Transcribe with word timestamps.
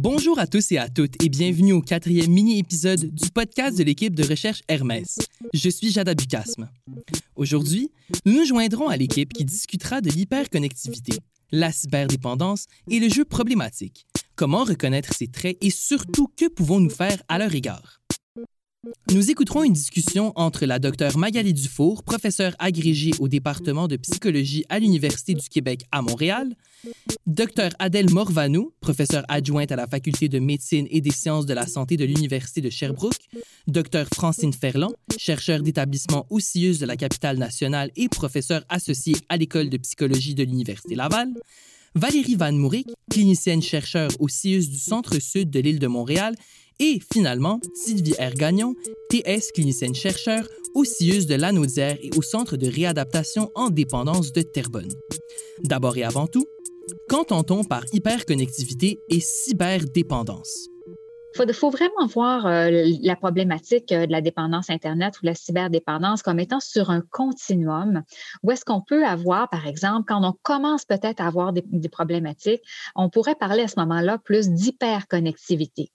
Bonjour 0.00 0.38
à 0.38 0.46
tous 0.46 0.70
et 0.70 0.78
à 0.78 0.88
toutes 0.88 1.20
et 1.24 1.28
bienvenue 1.28 1.72
au 1.72 1.82
quatrième 1.82 2.30
mini-épisode 2.30 3.12
du 3.12 3.30
podcast 3.30 3.76
de 3.76 3.82
l'équipe 3.82 4.14
de 4.14 4.22
recherche 4.22 4.62
Hermès. 4.68 5.18
Je 5.52 5.68
suis 5.68 5.90
Jada 5.90 6.14
Bucasme. 6.14 6.70
Aujourd'hui, 7.34 7.90
nous 8.24 8.34
nous 8.34 8.44
joindrons 8.44 8.86
à 8.86 8.96
l'équipe 8.96 9.32
qui 9.32 9.44
discutera 9.44 10.00
de 10.00 10.08
l'hyperconnectivité, 10.10 11.18
la 11.50 11.72
cyberdépendance 11.72 12.66
et 12.88 13.00
le 13.00 13.08
jeu 13.08 13.24
problématique. 13.24 14.06
Comment 14.36 14.62
reconnaître 14.62 15.12
ces 15.12 15.26
traits 15.26 15.58
et 15.60 15.70
surtout 15.70 16.28
que 16.36 16.48
pouvons-nous 16.48 16.90
faire 16.90 17.20
à 17.28 17.38
leur 17.38 17.52
égard? 17.52 17.97
Nous 19.12 19.28
écouterons 19.28 19.64
une 19.64 19.72
discussion 19.72 20.32
entre 20.36 20.64
la 20.64 20.78
docteure 20.78 21.18
Magali 21.18 21.52
Dufour, 21.52 22.04
professeure 22.04 22.54
agrégée 22.60 23.10
au 23.18 23.26
département 23.26 23.88
de 23.88 23.96
psychologie 23.96 24.64
à 24.68 24.78
l'Université 24.78 25.34
du 25.34 25.48
Québec 25.48 25.82
à 25.90 26.00
Montréal, 26.00 26.54
Dr 27.26 27.70
Adèle 27.80 28.10
Morvanou, 28.10 28.72
professeure 28.80 29.24
adjointe 29.28 29.72
à 29.72 29.76
la 29.76 29.88
faculté 29.88 30.28
de 30.28 30.38
médecine 30.38 30.86
et 30.90 31.00
des 31.00 31.10
sciences 31.10 31.44
de 31.44 31.54
la 31.54 31.66
santé 31.66 31.96
de 31.96 32.04
l'Université 32.04 32.60
de 32.60 32.70
Sherbrooke, 32.70 33.18
Dr 33.66 34.06
Francine 34.14 34.52
Ferland, 34.52 34.94
chercheur 35.18 35.60
d'établissement 35.60 36.26
au 36.30 36.38
de 36.38 36.86
la 36.86 36.96
capitale 36.96 37.36
nationale 37.36 37.90
et 37.96 38.08
professeure 38.08 38.64
associée 38.68 39.16
à 39.28 39.36
l'école 39.36 39.70
de 39.70 39.76
psychologie 39.78 40.36
de 40.36 40.44
l'Université 40.44 40.94
Laval, 40.94 41.30
Valérie 41.96 42.36
Van 42.36 42.52
Mouric, 42.52 42.86
clinicienne 43.10 43.62
chercheur 43.62 44.10
au 44.20 44.28
CIUS 44.28 44.68
du 44.68 44.78
centre-sud 44.78 45.50
de 45.50 45.58
l'île 45.58 45.80
de 45.80 45.88
Montréal 45.88 46.36
et 46.80 47.00
finalement, 47.12 47.60
Sylvie 47.74 48.14
R. 48.14 48.34
Gagnon, 48.34 48.74
TS 49.10 49.52
clinicienne 49.52 49.94
chercheur 49.94 50.48
au 50.74 50.84
de 50.84 51.34
Lanaudière 51.34 51.96
et 52.00 52.10
au 52.16 52.22
Centre 52.22 52.56
de 52.56 52.68
réadaptation 52.68 53.50
en 53.54 53.70
dépendance 53.70 54.32
de 54.32 54.42
Terrebonne. 54.42 54.92
D'abord 55.64 55.96
et 55.96 56.04
avant 56.04 56.26
tout, 56.26 56.46
qu'entend-on 57.08 57.64
par 57.64 57.82
hyperconnectivité 57.92 59.00
et 59.08 59.20
cyberdépendance? 59.20 60.68
Il 61.40 61.52
faut, 61.52 61.70
vraiment 61.70 62.06
voir 62.06 62.46
euh, 62.46 62.70
la 63.02 63.14
problématique 63.14 63.92
euh, 63.92 64.06
de 64.06 64.12
la 64.12 64.20
dépendance 64.20 64.70
Internet 64.70 65.20
ou 65.22 65.26
la 65.26 65.34
cyberdépendance 65.34 66.22
comme 66.22 66.40
étant 66.40 66.58
sur 66.58 66.90
un 66.90 67.00
continuum 67.12 68.02
où 68.42 68.50
est-ce 68.50 68.64
qu'on 68.64 68.80
peut 68.80 69.04
avoir, 69.04 69.48
par 69.48 69.66
exemple, 69.66 70.04
quand 70.08 70.24
on 70.24 70.34
commence 70.42 70.84
peut-être 70.84 71.20
à 71.20 71.26
avoir 71.26 71.52
des 71.52 71.88
problématiques, 71.88 72.62
on 72.96 73.08
pourrait 73.08 73.36
parler 73.36 73.62
à 73.62 73.68
ce 73.68 73.78
moment-là 73.78 74.18
plus 74.18 74.48
d'hyperconnectivité 74.48 75.92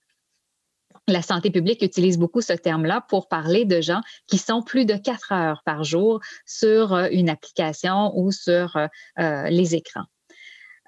la 1.08 1.22
santé 1.22 1.50
publique 1.50 1.82
utilise 1.82 2.18
beaucoup 2.18 2.40
ce 2.40 2.52
terme-là 2.52 3.04
pour 3.08 3.28
parler 3.28 3.64
de 3.64 3.80
gens 3.80 4.00
qui 4.26 4.38
sont 4.38 4.62
plus 4.62 4.84
de 4.84 4.96
quatre 4.96 5.32
heures 5.32 5.62
par 5.64 5.84
jour 5.84 6.20
sur 6.46 6.94
euh, 6.94 7.08
une 7.10 7.28
application 7.28 8.12
ou 8.16 8.32
sur 8.32 8.76
euh, 8.76 8.86
euh, 9.18 9.48
les 9.50 9.74
écrans. 9.74 10.04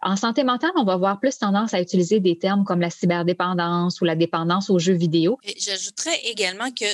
En 0.02 0.14
santé 0.14 0.44
mentale, 0.44 0.70
on 0.76 0.84
va 0.84 0.92
avoir 0.92 1.18
plus 1.18 1.38
tendance 1.38 1.72
à 1.72 1.80
utiliser 1.80 2.20
des 2.20 2.38
termes 2.38 2.64
comme 2.64 2.80
la 2.80 2.90
cyberdépendance 2.90 4.00
ou 4.00 4.04
la 4.04 4.14
dépendance 4.14 4.68
aux 4.68 4.78
jeux 4.78 4.94
vidéo. 4.94 5.38
J'ajouterais 5.58 6.20
également 6.24 6.70
que 6.70 6.84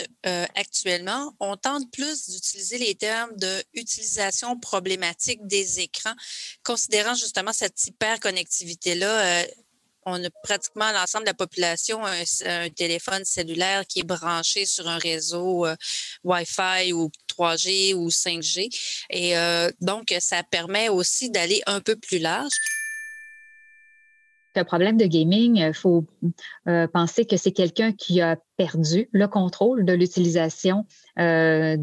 actuellement, 0.59 1.35
on 1.41 1.57
tente 1.57 1.91
plus 1.91 2.31
d'utiliser 2.31 2.79
les 2.79 2.95
termes 2.95 3.37
de 3.37 3.65
utilisation 3.75 4.57
problématique 4.59 5.45
des 5.47 5.81
écrans, 5.81 6.15
considérant 6.63 7.15
justement 7.15 7.53
cette 7.53 7.85
hyperconnectivité-là 7.85 9.47
on 10.05 10.23
a 10.25 10.31
pratiquement 10.43 10.91
l'ensemble 10.93 11.25
de 11.25 11.31
la 11.31 11.35
population 11.35 12.05
un, 12.05 12.69
téléphone 12.71 13.25
cellulaire 13.25 13.87
qui 13.87 14.01
est 14.01 14.05
branché 14.05 14.67
sur 14.67 14.89
un 14.89 14.99
réseau 14.99 15.67
euh, 15.67 15.77
Wi-Fi 16.25 16.93
ou 16.93 17.11
3G 17.39 17.95
ou 17.95 18.09
5G. 18.09 18.69
Et 19.11 19.37
euh, 19.37 19.71
donc, 19.81 20.15
ça 20.21 20.43
permet 20.43 20.89
aussi 20.89 21.31
d'aller 21.31 21.63
un 21.67 21.81
peu 21.81 21.97
plus 21.97 22.19
large. 22.19 22.53
Le 24.55 24.65
problème 24.65 24.97
de 24.97 25.07
gaming, 25.07 25.57
il 25.57 25.73
faut 25.73 26.05
euh, 26.69 26.87
penser 26.87 27.25
que 27.25 27.37
c'est 27.37 27.53
quelqu'un 27.53 27.93
qui 27.93 28.21
a 28.21 28.37
perdu 28.57 29.09
le 29.13 29.27
contrôle 29.27 29.85
de 29.85 29.95
l'utilisation 29.95 30.85
euh, 31.19 31.77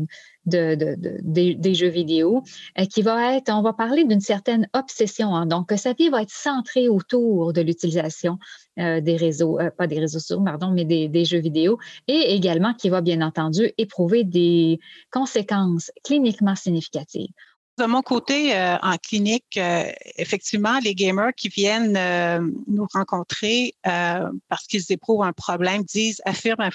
de, 0.46 0.96
des, 1.22 1.74
jeux 1.74 1.90
vidéo, 1.90 2.44
euh, 2.80 2.86
qui 2.86 3.02
va 3.02 3.36
être, 3.36 3.52
on 3.52 3.62
va 3.62 3.74
parler 3.74 4.04
d'une 4.04 4.20
certaine 4.20 4.68
obsession. 4.74 5.36
Hein. 5.36 5.48
donc, 5.48 5.72
sa 5.78 5.94
vie 5.94 6.10
va 6.10 6.22
être 6.22 6.32
centrée 6.32 6.90
autour 6.90 7.54
de 7.54 7.62
l'utilisation 7.62 8.38
des 8.78 9.18
réseaux, 9.18 9.60
pas 9.78 9.88
des 9.88 10.00
réseaux 10.00 10.20
sociaux, 10.20 10.42
pardon, 10.42 10.72
mais 10.72 10.86
des, 10.86 11.26
jeux 11.26 11.40
vidéo, 11.40 11.80
et 12.08 12.34
également 12.34 12.74
qui 12.74 12.90
va 12.90 13.02
bien 13.02 13.22
entendu 13.22 13.74
éprouver 13.78 14.24
des 14.24 14.80
conséquences 15.12 15.92
cliniquement 16.04 16.56
significatives. 16.56 17.32
De 17.80 17.86
mon 17.86 18.02
côté, 18.02 18.58
euh, 18.58 18.76
en 18.82 18.98
clinique, 18.98 19.56
euh, 19.56 19.90
effectivement, 20.18 20.80
les 20.84 20.94
gamers 20.94 21.34
qui 21.34 21.48
viennent 21.48 21.96
euh, 21.96 22.42
nous 22.68 22.86
rencontrer 22.94 23.74
parce 23.84 24.68
qu'ils 24.68 24.92
éprouvent 24.92 25.24
un 25.24 25.32
problème, 25.32 25.84
disent, 25.84 26.22
affirment 26.26 26.70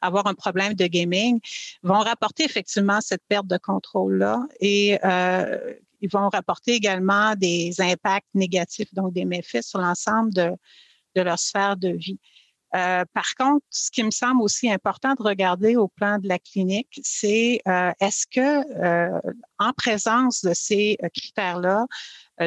avoir 0.00 0.28
un 0.28 0.34
problème 0.34 0.74
de 0.74 0.86
gaming, 0.86 1.40
vont 1.82 1.98
rapporter 1.98 2.44
effectivement 2.44 3.00
cette 3.00 3.22
perte 3.28 3.48
de 3.48 3.56
contrôle-là 3.56 4.46
et 4.60 4.98
ils 6.00 6.08
vont 6.08 6.28
rapporter 6.28 6.74
également 6.74 7.34
des 7.34 7.80
impacts 7.80 8.28
négatifs, 8.34 8.94
donc 8.94 9.12
des 9.12 9.24
méfaits 9.24 9.64
sur 9.64 9.80
l'ensemble 9.80 10.32
de, 10.32 10.52
de 11.16 11.22
leur 11.22 11.40
sphère 11.40 11.76
de 11.76 11.88
vie. 11.88 12.20
Euh, 12.74 13.04
par 13.12 13.34
contre, 13.36 13.64
ce 13.70 13.90
qui 13.90 14.02
me 14.02 14.10
semble 14.10 14.42
aussi 14.42 14.70
important 14.70 15.14
de 15.14 15.22
regarder 15.22 15.76
au 15.76 15.88
plan 15.88 16.18
de 16.18 16.28
la 16.28 16.38
clinique, 16.38 17.00
c'est 17.02 17.60
euh, 17.66 17.92
est-ce 18.00 18.26
que 18.26 18.40
euh, 18.80 19.20
en 19.58 19.72
présence 19.72 20.44
de 20.44 20.52
ces 20.54 20.96
critères-là, 21.14 21.86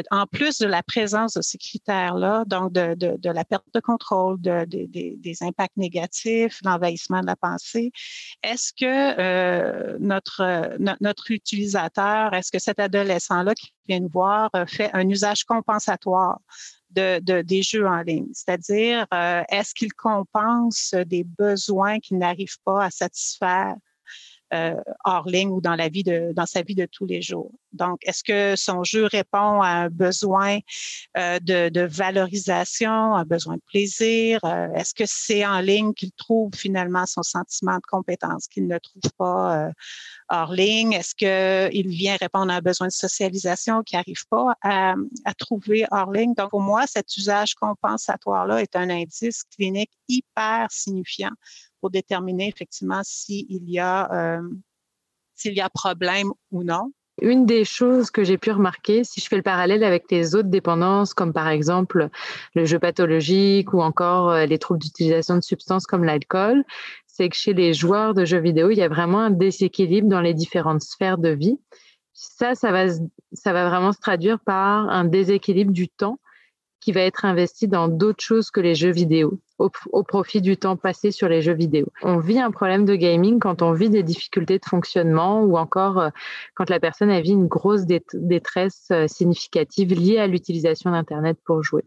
en 0.10 0.26
plus 0.26 0.58
de 0.58 0.66
la 0.66 0.82
présence 0.82 1.36
de 1.36 1.44
ces 1.44 1.60
critères-là, 1.60 2.46
donc 2.48 2.74
de, 2.74 2.96
de, 2.96 3.16
de, 3.16 3.30
la 3.30 3.46
perte 3.46 3.68
de 3.76 3.80
contrôle, 3.80 4.42
de, 4.42 4.66
des 4.66 5.38
impacts 5.42 5.78
négatifs, 5.78 6.60
l'envahissement 6.64 7.22
de 7.22 7.28
la 7.28 7.36
pensée, 7.36 7.92
est-ce 8.42 8.74
que 8.74 10.00
notre, 10.00 10.78
notre 10.80 11.30
utilisateur, 11.30 12.34
est-ce 12.34 12.52
que 12.52 12.58
cet 12.58 12.80
adolescent-là 12.80 13.54
qui 13.54 13.72
vient 13.88 14.00
nous 14.00 14.10
voir 14.10 14.50
fait 14.66 14.90
un 14.94 15.08
usage 15.08 15.44
compensatoire 15.44 16.40
de, 16.96 17.42
des 17.42 17.62
jeux 17.62 17.88
en 17.88 18.02
ligne. 18.02 18.28
C'est-à-dire, 18.34 19.06
euh, 19.14 19.44
est-ce 19.50 19.74
qu'il 19.74 19.94
compense 19.94 20.94
des 21.06 21.24
besoins 21.24 22.00
qu'il 22.00 22.18
n'arrive 22.18 22.58
pas 22.64 22.86
à 22.86 22.90
satisfaire 22.90 23.76
euh, 24.54 24.76
hors 25.04 25.28
ligne 25.28 25.50
ou 25.50 25.62
dans 25.62 25.76
la 25.76 25.90
vie 25.90 26.04
de 26.04 26.32
dans 26.36 26.46
sa 26.46 26.62
vie 26.62 26.76
de 26.76 26.86
tous 26.86 27.06
les 27.06 27.22
jours. 27.24 27.52
Donc, 27.72 28.00
est-ce 28.04 28.24
que 28.24 28.56
son 28.56 28.84
jeu 28.84 29.06
répond 29.06 29.62
à 29.62 29.70
un 29.70 29.90
besoin 29.90 30.60
euh, 31.18 31.40
de, 31.40 31.82
valorisation, 31.82 33.16
un 33.16 33.26
besoin 33.26 33.56
de 33.56 33.62
plaisir? 33.66 34.40
Euh, 34.44 34.72
Est-ce 34.76 34.94
que 34.94 35.06
c'est 35.08 35.44
en 35.44 35.60
ligne 35.60 35.94
qu'il 35.94 36.12
trouve 36.12 36.52
finalement 36.54 37.08
son 37.08 37.24
sentiment 37.24 37.78
de 37.78 37.88
compétence 37.88 38.48
qu'il 38.48 38.68
ne 38.68 38.78
trouve 38.78 39.12
pas 39.18 39.72
hors 40.30 40.54
ligne? 40.54 40.94
Est-ce 40.94 41.16
qu'il 41.16 41.88
vient 41.88 42.18
répondre 42.18 42.54
à 42.54 42.58
un 42.58 42.62
besoin 42.62 42.88
de 42.88 42.94
socialisation 42.94 43.82
qu'il 43.82 43.98
n'arrive 43.98 44.28
pas 44.30 44.56
à, 44.62 44.94
trouver 45.40 45.86
hors 45.90 46.12
ligne? 46.12 46.36
Donc, 46.36 46.52
pour 46.52 46.62
moi, 46.62 46.86
cet 46.86 47.18
usage 47.18 47.56
compensatoire 47.56 48.46
là 48.46 48.62
est 48.62 48.76
un 48.76 48.90
indice 48.92 49.44
clinique 49.44 49.92
hyper 50.08 50.68
signifiant 50.70 51.32
pour 51.84 51.92
déterminer 51.92 52.48
effectivement 52.48 53.02
s'il 53.04 53.70
y 53.70 53.78
a 53.78 54.10
euh, 54.14 54.50
s'il 55.36 55.54
y 55.54 55.60
a 55.60 55.68
problème 55.68 56.32
ou 56.50 56.64
non. 56.64 56.94
Une 57.22 57.46
des 57.46 57.66
choses 57.66 58.10
que 58.10 58.24
j'ai 58.24 58.38
pu 58.38 58.52
remarquer, 58.52 59.04
si 59.04 59.20
je 59.20 59.28
fais 59.28 59.36
le 59.36 59.44
parallèle 59.44 59.84
avec 59.84 60.10
les 60.10 60.34
autres 60.34 60.48
dépendances, 60.48 61.14
comme 61.14 61.34
par 61.34 61.50
exemple 61.50 62.08
le 62.56 62.64
jeu 62.64 62.80
pathologique 62.80 63.74
ou 63.74 63.82
encore 63.82 64.30
euh, 64.30 64.46
les 64.46 64.60
troubles 64.60 64.80
d'utilisation 64.80 65.36
de 65.36 65.42
substances 65.42 65.86
comme 65.86 66.06
l'alcool, 66.06 66.64
c'est 67.06 67.28
que 67.28 67.36
chez 67.36 67.54
les 67.54 67.74
joueurs 67.74 68.14
de 68.14 68.24
jeux 68.24 68.40
vidéo, 68.40 68.70
il 68.70 68.78
y 68.78 68.82
a 68.82 68.88
vraiment 68.88 69.20
un 69.20 69.32
déséquilibre 69.32 70.08
dans 70.08 70.22
les 70.22 70.34
différentes 70.34 70.84
sphères 70.84 71.18
de 71.18 71.32
vie. 71.32 71.60
Ça, 72.14 72.56
ça 72.56 72.72
va, 72.72 72.86
ça 73.34 73.52
va 73.52 73.68
vraiment 73.68 73.92
se 73.92 74.00
traduire 74.00 74.40
par 74.40 74.88
un 74.90 75.04
déséquilibre 75.04 75.74
du 75.74 75.90
temps 75.90 76.18
qui 76.84 76.92
va 76.92 77.00
être 77.00 77.24
investi 77.24 77.70
dans 77.70 77.88
d'autres 77.88 78.22
choses 78.22 78.52
que 78.52 78.60
les 78.60 78.76
jeux 78.76 78.92
vidéo, 78.92 79.40
au, 79.58 80.04
profit 80.04 80.42
du 80.42 80.58
temps 80.58 80.76
passé 80.76 81.12
sur 81.12 81.30
les 81.30 81.42
jeux 81.42 81.54
vidéo. 81.54 81.86
On 82.02 82.18
vit 82.18 82.40
un 82.40 82.52
problème 82.52 82.84
de 82.84 82.96
gaming 82.96 83.40
quand 83.40 83.62
on 83.62 83.72
vit 83.72 83.90
des 83.90 84.04
difficultés 84.04 84.60
de 84.60 84.66
fonctionnement 84.66 85.44
ou 85.44 85.58
encore 85.58 85.98
euh, 85.98 86.10
quand 86.56 86.70
la 86.70 86.82
personne 86.82 87.10
a 87.10 87.22
vit 87.22 87.32
une 87.32 87.48
grosse 87.48 87.86
détresse 87.86 88.90
euh, 88.92 89.08
significative 89.08 89.94
liée 89.94 90.18
à 90.18 90.28
l'utilisation 90.28 90.92
d'Internet 90.92 91.38
pour 91.46 91.64
jouer. 91.64 91.86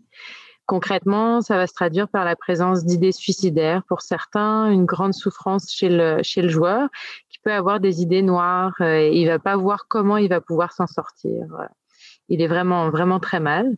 Concrètement, 0.64 1.42
ça 1.42 1.56
va 1.56 1.66
se 1.66 1.74
traduire 1.74 2.08
par 2.08 2.24
la 2.24 2.34
présence 2.34 2.86
d'idées 2.86 3.12
suicidaires. 3.12 3.82
Pour 3.84 4.00
certains, 4.00 4.70
une 4.70 4.86
grande 4.86 5.12
souffrance 5.12 5.70
chez 5.70 5.90
le, 5.90 6.22
chez 6.22 6.40
le 6.40 6.48
joueur 6.48 6.88
qui 7.28 7.38
peut 7.40 7.52
avoir 7.52 7.80
des 7.80 8.00
idées 8.00 8.22
noires. 8.22 8.72
Euh, 8.80 8.96
et 8.96 9.20
il 9.20 9.26
va 9.26 9.38
pas 9.38 9.58
voir 9.58 9.88
comment 9.88 10.16
il 10.16 10.30
va 10.30 10.40
pouvoir 10.40 10.72
s'en 10.72 10.86
sortir. 10.86 11.44
Il 12.28 12.40
est 12.40 12.48
vraiment, 12.48 12.90
vraiment 12.90 13.20
très 13.20 13.40
mal. 13.40 13.76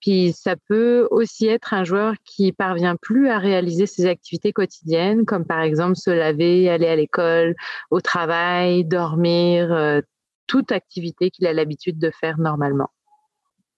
Puis 0.00 0.32
ça 0.32 0.56
peut 0.56 1.06
aussi 1.10 1.46
être 1.46 1.74
un 1.74 1.84
joueur 1.84 2.14
qui 2.24 2.52
parvient 2.52 2.96
plus 2.96 3.28
à 3.28 3.38
réaliser 3.38 3.86
ses 3.86 4.06
activités 4.06 4.52
quotidiennes, 4.52 5.26
comme 5.26 5.44
par 5.44 5.60
exemple 5.60 5.96
se 5.96 6.10
laver, 6.10 6.70
aller 6.70 6.86
à 6.86 6.96
l'école, 6.96 7.54
au 7.90 8.00
travail, 8.00 8.84
dormir, 8.84 9.72
euh, 9.72 10.00
toute 10.46 10.72
activité 10.72 11.30
qu'il 11.30 11.46
a 11.46 11.52
l'habitude 11.52 11.98
de 11.98 12.10
faire 12.10 12.38
normalement. 12.38 12.88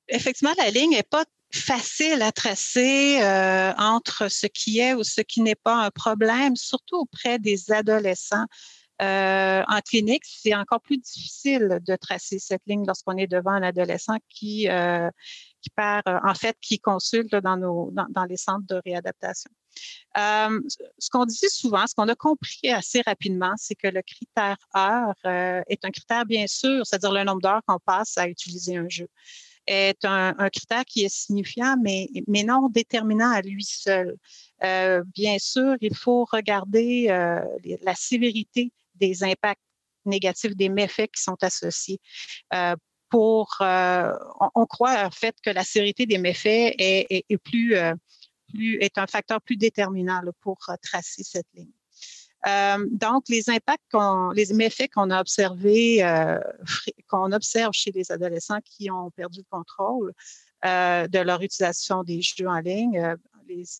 Effectivement, 0.08 0.54
la 0.58 0.70
ligne 0.70 0.92
n'est 0.92 1.02
pas 1.02 1.24
facile 1.52 2.22
à 2.22 2.32
tracer 2.32 3.20
euh, 3.20 3.72
entre 3.76 4.28
ce 4.30 4.46
qui 4.46 4.78
est 4.78 4.94
ou 4.94 5.02
ce 5.02 5.20
qui 5.20 5.42
n'est 5.42 5.54
pas 5.54 5.84
un 5.84 5.90
problème, 5.90 6.56
surtout 6.56 7.00
auprès 7.00 7.38
des 7.38 7.72
adolescents. 7.72 8.46
Euh, 9.02 9.62
en 9.68 9.80
clinique, 9.80 10.22
c'est 10.24 10.54
encore 10.54 10.80
plus 10.80 10.98
difficile 10.98 11.80
de 11.86 11.96
tracer 11.96 12.38
cette 12.38 12.62
ligne 12.66 12.84
lorsqu'on 12.86 13.16
est 13.16 13.26
devant 13.26 13.50
un 13.50 13.62
adolescent 13.62 14.16
qui, 14.28 14.68
qui 15.62 15.70
part, 15.70 16.02
en 16.06 16.34
fait, 16.34 16.56
qui 16.60 16.78
consulte 16.78 17.34
dans, 17.34 17.56
nos, 17.56 17.90
dans, 17.92 18.06
dans 18.10 18.24
les 18.24 18.36
centres 18.36 18.66
de 18.66 18.80
réadaptation. 18.84 19.50
Euh, 20.18 20.60
ce 20.98 21.08
qu'on 21.10 21.24
dit 21.24 21.48
souvent, 21.48 21.86
ce 21.86 21.94
qu'on 21.94 22.08
a 22.08 22.14
compris 22.14 22.70
assez 22.70 23.00
rapidement, 23.06 23.54
c'est 23.56 23.74
que 23.74 23.88
le 23.88 24.02
critère 24.02 24.58
heure 24.76 25.14
euh, 25.24 25.62
est 25.68 25.84
un 25.84 25.90
critère 25.90 26.26
bien 26.26 26.46
sûr, 26.46 26.84
c'est-à-dire 26.84 27.12
le 27.12 27.24
nombre 27.24 27.40
d'heures 27.40 27.62
qu'on 27.66 27.78
passe 27.78 28.18
à 28.18 28.28
utiliser 28.28 28.76
un 28.76 28.88
jeu 28.88 29.08
est 29.66 30.04
un, 30.04 30.34
critère 30.50 30.84
qui 30.84 31.04
est 31.04 31.14
signifiant, 31.14 31.76
mais, 31.80 32.08
mais 32.26 32.42
non 32.42 32.68
déterminant 32.68 33.30
à 33.30 33.42
lui 33.42 33.64
seul. 33.64 34.16
Euh, 34.64 35.02
bien 35.14 35.38
sûr, 35.38 35.76
il 35.80 35.96
faut 35.96 36.24
regarder 36.24 37.06
euh, 37.10 37.40
la 37.82 37.94
sévérité 37.94 38.72
des 38.96 39.22
impacts 39.22 39.60
négatifs, 40.04 40.56
des 40.56 40.68
méfaits 40.68 41.10
qui 41.14 41.22
sont 41.22 41.36
associés. 41.42 42.00
Euh, 42.54 42.74
pour, 43.12 43.58
euh, 43.60 44.10
on, 44.54 44.64
croit 44.64 45.04
en 45.04 45.10
fait 45.10 45.36
que 45.44 45.50
la 45.50 45.64
sévérité 45.64 46.06
des 46.06 46.16
méfaits 46.16 46.74
est, 46.78 47.42
plus, 47.44 47.76
euh, 47.76 47.92
plus, 48.48 48.78
est 48.80 48.96
un 48.96 49.06
facteur 49.06 49.42
plus 49.42 49.58
déterminant 49.58 50.22
pour 50.40 50.56
tracer 50.82 51.22
cette 51.22 51.46
ligne. 51.52 51.68
Euh, 52.46 52.86
donc, 52.90 53.24
les 53.28 53.50
impacts, 53.50 53.94
les 54.34 54.54
méfaits 54.54 54.90
qu'on 54.90 55.10
a 55.10 55.20
observés, 55.20 56.02
euh, 56.02 56.40
qu'on 57.06 57.32
observe 57.32 57.74
chez 57.74 57.90
les 57.92 58.10
adolescents 58.10 58.60
qui 58.64 58.90
ont 58.90 59.10
perdu 59.10 59.40
le 59.40 59.46
contrôle 59.50 60.14
euh, 60.64 61.06
de 61.06 61.18
leur 61.18 61.42
utilisation 61.42 62.04
des 62.04 62.22
jeux 62.22 62.48
en 62.48 62.60
ligne, 62.60 62.98
euh, 62.98 63.16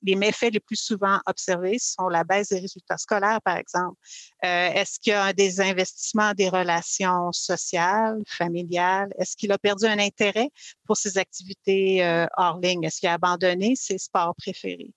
les, 0.02 0.16
méfaits 0.16 0.52
les 0.52 0.60
plus 0.60 0.76
souvent 0.76 1.20
observés 1.26 1.78
sont 1.78 2.08
la 2.08 2.24
baisse 2.24 2.48
des 2.48 2.60
résultats 2.60 2.98
scolaires, 2.98 3.40
par 3.42 3.56
exemple. 3.56 3.96
Euh, 4.44 4.68
est-ce 4.72 4.98
qu'il 5.00 5.12
y 5.12 5.16
a 5.16 5.32
des 5.32 5.60
investissements 5.60 6.32
des 6.32 6.48
relations 6.48 7.32
sociales, 7.32 8.22
familiales? 8.26 9.12
Est-ce 9.18 9.36
qu'il 9.36 9.52
a 9.52 9.58
perdu 9.58 9.86
un 9.86 9.98
intérêt 9.98 10.50
pour 10.86 10.96
ses 10.96 11.18
activités 11.18 12.04
euh, 12.04 12.26
hors 12.36 12.58
ligne? 12.58 12.84
Est-ce 12.84 13.00
qu'il 13.00 13.08
a 13.08 13.14
abandonné 13.14 13.74
ses 13.76 13.98
sports 13.98 14.34
préférés? 14.36 14.92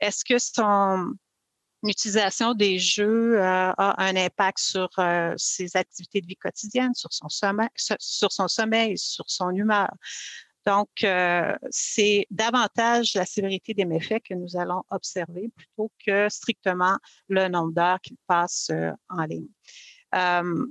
Est-ce 0.00 0.24
que 0.24 0.38
son 0.38 1.14
l'utilisation 1.82 2.54
des 2.54 2.78
jeux 2.80 3.38
euh, 3.38 3.72
a 3.76 4.02
un 4.02 4.16
impact 4.16 4.58
sur 4.58 4.88
ses 5.36 5.76
activités 5.76 6.20
de 6.20 6.26
vie 6.26 6.36
quotidienne, 6.36 6.94
sur 6.94 7.12
son 7.12 7.28
sommeil, 7.28 8.98
sur 8.98 9.24
son 9.28 9.50
humeur? 9.50 9.90
Donc, 10.66 10.88
euh, 11.04 11.54
c'est 11.70 12.26
davantage 12.30 13.14
la 13.14 13.24
sévérité 13.24 13.72
des 13.72 13.84
méfaits 13.84 14.20
que 14.28 14.34
nous 14.34 14.56
allons 14.56 14.82
observer 14.90 15.48
plutôt 15.54 15.92
que 16.04 16.28
strictement 16.28 16.96
le 17.28 17.46
nombre 17.46 17.72
d'heures 17.72 18.00
qu'il 18.00 18.16
passe 18.26 18.68
euh, 18.72 18.90
en 19.08 19.24
ligne. 19.24 19.46
Euh, 20.16 20.66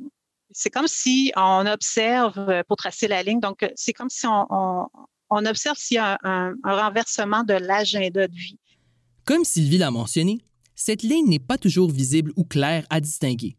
c'est 0.51 0.69
comme 0.69 0.87
si 0.87 1.31
on 1.37 1.65
observe, 1.65 2.63
pour 2.67 2.75
tracer 2.75 3.07
la 3.07 3.23
ligne, 3.23 3.39
donc 3.39 3.65
c'est 3.75 3.93
comme 3.93 4.09
si 4.09 4.25
on, 4.27 4.89
observe 5.29 5.77
s'il 5.77 5.95
y 5.95 5.97
a 5.97 6.17
un 6.23 6.53
renversement 6.63 7.43
de 7.43 7.53
l'agenda 7.53 8.27
de 8.27 8.33
vie. 8.33 8.59
Comme 9.25 9.43
Sylvie 9.43 9.77
l'a 9.77 9.91
mentionné, 9.91 10.39
cette 10.75 11.03
ligne 11.03 11.27
n'est 11.27 11.39
pas 11.39 11.57
toujours 11.57 11.89
visible 11.89 12.31
ou 12.35 12.43
claire 12.43 12.85
à 12.89 12.99
distinguer. 12.99 13.57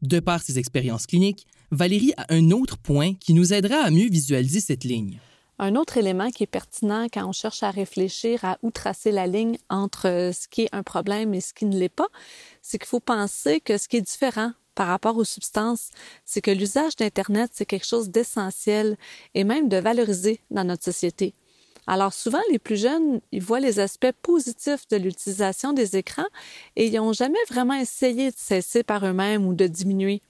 De 0.00 0.20
par 0.20 0.42
ses 0.42 0.58
expériences 0.58 1.06
cliniques, 1.06 1.46
Valérie 1.70 2.12
a 2.16 2.26
un 2.30 2.50
autre 2.50 2.78
point 2.78 3.14
qui 3.14 3.34
nous 3.34 3.52
aidera 3.52 3.76
à 3.76 3.90
mieux 3.90 4.08
visualiser 4.08 4.60
cette 4.60 4.84
ligne. 4.84 5.18
Un 5.64 5.76
autre 5.76 5.96
élément 5.96 6.28
qui 6.32 6.42
est 6.42 6.48
pertinent 6.48 7.06
quand 7.06 7.24
on 7.24 7.30
cherche 7.30 7.62
à 7.62 7.70
réfléchir 7.70 8.44
à 8.44 8.58
où 8.62 8.72
tracer 8.72 9.12
la 9.12 9.28
ligne 9.28 9.58
entre 9.70 10.32
ce 10.34 10.48
qui 10.48 10.62
est 10.62 10.68
un 10.72 10.82
problème 10.82 11.34
et 11.34 11.40
ce 11.40 11.54
qui 11.54 11.66
ne 11.66 11.78
l'est 11.78 11.88
pas, 11.88 12.08
c'est 12.62 12.78
qu'il 12.78 12.88
faut 12.88 12.98
penser 12.98 13.60
que 13.60 13.78
ce 13.78 13.86
qui 13.86 13.98
est 13.98 14.00
différent 14.00 14.50
par 14.74 14.88
rapport 14.88 15.16
aux 15.16 15.24
substances, 15.24 15.90
c'est 16.24 16.40
que 16.40 16.50
l'usage 16.50 16.96
d'Internet, 16.96 17.52
c'est 17.54 17.64
quelque 17.64 17.86
chose 17.86 18.10
d'essentiel 18.10 18.96
et 19.34 19.44
même 19.44 19.68
de 19.68 19.76
valorisé 19.76 20.40
dans 20.50 20.64
notre 20.64 20.82
société. 20.82 21.32
Alors 21.86 22.12
souvent, 22.12 22.42
les 22.50 22.58
plus 22.58 22.80
jeunes, 22.80 23.20
ils 23.30 23.40
voient 23.40 23.60
les 23.60 23.78
aspects 23.78 24.10
positifs 24.20 24.88
de 24.88 24.96
l'utilisation 24.96 25.72
des 25.72 25.96
écrans 25.96 26.26
et 26.74 26.86
ils 26.86 26.94
n'ont 26.96 27.12
jamais 27.12 27.38
vraiment 27.48 27.74
essayé 27.74 28.32
de 28.32 28.36
cesser 28.36 28.82
par 28.82 29.06
eux-mêmes 29.06 29.46
ou 29.46 29.54
de 29.54 29.68
diminuer. 29.68 30.22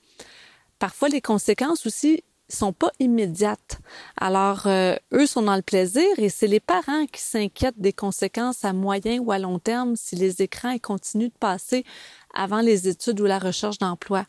Parfois, 0.78 1.08
les 1.08 1.22
conséquences 1.22 1.86
aussi 1.86 2.22
sont 2.56 2.72
pas 2.72 2.90
immédiates. 3.00 3.80
Alors, 4.16 4.66
euh, 4.66 4.96
eux 5.12 5.26
sont 5.26 5.42
dans 5.42 5.56
le 5.56 5.62
plaisir 5.62 6.06
et 6.18 6.28
c'est 6.28 6.46
les 6.46 6.60
parents 6.60 7.06
qui 7.06 7.20
s'inquiètent 7.20 7.80
des 7.80 7.92
conséquences 7.92 8.64
à 8.64 8.72
moyen 8.72 9.18
ou 9.18 9.32
à 9.32 9.38
long 9.38 9.58
terme 9.58 9.96
si 9.96 10.16
les 10.16 10.42
écrans 10.42 10.76
continuent 10.78 11.28
de 11.28 11.38
passer 11.38 11.84
avant 12.34 12.60
les 12.60 12.88
études 12.88 13.20
ou 13.20 13.24
la 13.24 13.38
recherche 13.38 13.78
d'emploi. 13.78 14.26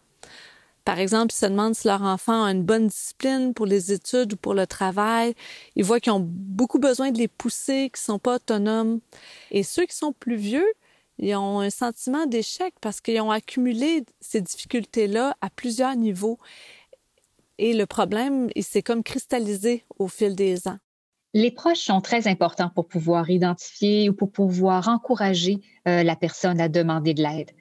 Par 0.86 1.00
exemple, 1.00 1.34
ils 1.34 1.38
se 1.38 1.46
demandent 1.46 1.76
si 1.76 1.88
leur 1.88 2.02
enfant 2.02 2.44
a 2.44 2.52
une 2.52 2.64
bonne 2.64 2.88
discipline 2.88 3.54
pour 3.54 3.66
les 3.66 3.94
études 3.94 4.34
ou 4.34 4.36
pour 4.36 4.54
le 4.54 4.68
travail. 4.68 5.34
Ils 5.76 5.84
voient 5.84 6.02
qu'ils 6.02 6.12
ont 6.12 6.26
beaucoup 6.26 6.80
besoin 6.80 7.12
de 7.12 7.18
les 7.18 7.30
pousser, 7.30 7.90
qu'ils 7.94 8.04
sont 8.04 8.20
pas 8.20 8.36
autonomes. 8.36 9.00
Et 9.52 9.64
ceux 9.64 9.86
qui 9.86 9.96
sont 9.96 10.12
plus 10.12 10.36
vieux, 10.36 10.68
ils 11.20 11.36
ont 11.36 11.60
un 11.62 11.70
sentiment 11.70 12.26
d'échec 12.26 12.74
parce 12.82 13.00
qu'ils 13.00 13.22
ont 13.22 13.32
accumulé 13.32 14.04
ces 14.20 14.42
difficultés-là 14.42 15.38
à 15.40 15.50
plusieurs 15.50 15.96
niveaux. 15.96 16.38
Et 17.58 17.74
le 17.74 17.86
problème, 17.86 18.50
il 18.56 18.64
s'est 18.64 18.82
comme 18.82 19.04
cristallisé 19.04 19.86
au 19.98 20.08
fil 20.08 20.36
des 20.36 20.68
ans. 20.68 20.78
Les 21.36 21.52
proches 21.52 21.80
sont 21.80 22.02
très 22.02 22.28
importants 22.28 22.70
pour 22.70 22.88
pouvoir 22.88 23.30
identifier 23.30 24.10
ou 24.10 24.14
pour 24.14 24.32
pouvoir 24.32 24.88
encourager 24.88 25.62
euh, 25.88 26.04
la 26.04 26.16
personne 26.16 26.62
à 26.62 26.70
demander 26.70 27.14
de 27.14 27.24
l'aide. 27.24 27.52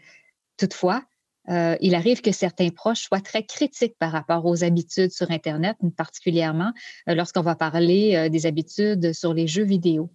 Toutefois, 0.58 1.02
euh, 1.48 1.76
il 1.80 1.94
arrive 1.94 2.20
que 2.20 2.32
certains 2.32 2.68
proches 2.68 3.00
soient 3.00 3.20
très 3.20 3.44
critiques 3.44 3.96
par 3.98 4.12
rapport 4.12 4.44
aux 4.44 4.62
habitudes 4.62 5.10
sur 5.10 5.30
Internet, 5.30 5.76
particulièrement 5.96 6.72
euh, 7.08 7.14
lorsqu'on 7.14 7.40
va 7.40 7.54
parler 7.54 8.28
des 8.30 8.46
habitudes 8.46 9.14
sur 9.14 9.32
les 9.32 9.46
jeux 9.46 9.64
vidéo. 9.64 10.10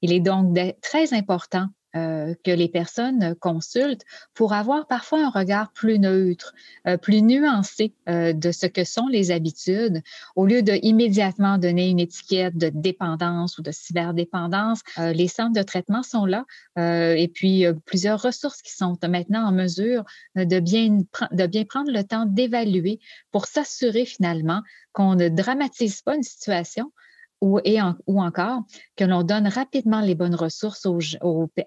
Il 0.00 0.12
est 0.12 0.20
donc 0.20 0.58
très 0.80 1.12
important 1.14 1.68
euh, 1.96 2.34
que 2.44 2.50
les 2.50 2.68
personnes 2.68 3.34
consultent 3.36 4.04
pour 4.34 4.52
avoir 4.52 4.86
parfois 4.86 5.24
un 5.24 5.30
regard 5.30 5.72
plus 5.72 5.98
neutre, 5.98 6.54
euh, 6.86 6.96
plus 6.96 7.22
nuancé 7.22 7.94
euh, 8.08 8.32
de 8.32 8.52
ce 8.52 8.66
que 8.66 8.84
sont 8.84 9.06
les 9.08 9.30
habitudes, 9.30 10.02
au 10.34 10.44
lieu 10.44 10.62
de 10.62 10.78
immédiatement 10.82 11.56
donner 11.56 11.88
une 11.88 12.00
étiquette 12.00 12.58
de 12.58 12.68
dépendance 12.68 13.58
ou 13.58 13.62
de 13.62 13.70
cyberdépendance. 13.70 14.80
les 14.98 15.28
centres 15.28 15.54
de 15.54 15.62
traitement 15.62 16.02
sont 16.02 16.26
là 16.26 16.44
et 16.76 17.28
puis 17.32 17.64
plusieurs 17.84 18.20
ressources 18.20 18.62
qui 18.62 18.72
sont 18.74 18.98
maintenant 19.08 19.46
en 19.46 19.52
mesure 19.52 20.04
de 20.34 20.60
bien, 20.60 20.98
de 21.32 21.46
bien 21.46 21.64
prendre 21.64 21.90
le 21.90 22.04
temps 22.04 22.26
d'évaluer 22.26 23.00
pour 23.30 23.46
s'assurer 23.46 24.04
finalement 24.04 24.62
qu'on 24.92 25.14
ne 25.14 25.28
dramatise 25.28 26.02
pas 26.02 26.16
une 26.16 26.22
situation, 26.22 26.92
ou, 27.40 27.60
et 27.64 27.78
ou 28.06 28.20
encore 28.20 28.62
que 28.96 29.04
l'on 29.04 29.22
donne 29.22 29.46
rapidement 29.46 30.00
les 30.00 30.14
bonnes 30.14 30.34
ressources 30.34 30.86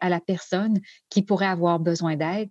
à 0.02 0.10
la 0.10 0.20
personne 0.20 0.80
qui 1.10 1.22
pourrait 1.22 1.46
avoir 1.48 1.80
besoin 1.80 2.16
d'aide. 2.16 2.50